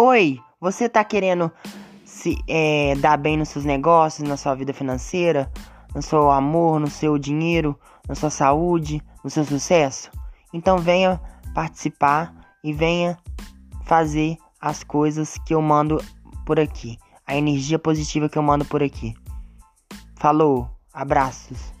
[0.00, 1.50] Oi, você tá querendo
[2.04, 5.50] se é, dar bem nos seus negócios, na sua vida financeira,
[5.92, 7.76] no seu amor, no seu dinheiro,
[8.08, 10.08] na sua saúde, no seu sucesso?
[10.54, 11.20] Então venha
[11.52, 12.32] participar
[12.62, 13.18] e venha
[13.86, 16.00] fazer as coisas que eu mando
[16.46, 16.96] por aqui,
[17.26, 19.14] a energia positiva que eu mando por aqui.
[20.14, 21.72] Falou, abraços.